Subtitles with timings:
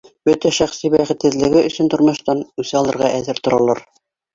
[0.29, 3.89] Бөтә шәхси бәхетһеҙлеге өсөн тормоштан үс алырға әҙер торалар